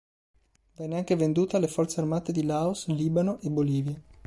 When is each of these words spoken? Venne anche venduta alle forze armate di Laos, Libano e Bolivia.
Venne 0.77 0.97
anche 0.97 1.15
venduta 1.15 1.57
alle 1.57 1.67
forze 1.67 1.99
armate 1.99 2.31
di 2.31 2.43
Laos, 2.43 2.87
Libano 2.87 3.37
e 3.39 3.49
Bolivia. 3.51 4.01